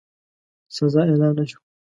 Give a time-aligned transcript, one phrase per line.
[0.77, 1.61] سزا اعلان نه شوه.